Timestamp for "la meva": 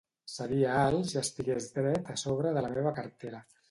2.61-2.99